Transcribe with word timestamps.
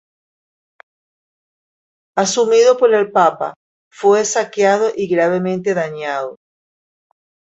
Asumido 2.17 2.75
por 2.75 2.91
el 2.95 3.11
Papa, 3.11 3.53
fue 3.93 4.25
saqueado 4.25 4.91
y 4.97 5.07
gravemente 5.07 5.75
dañado. 5.75 6.37